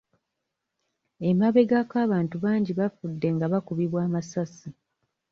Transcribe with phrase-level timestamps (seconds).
[1.29, 4.69] Emabegako abantu bangi bafudde nga bakubibwa amasasi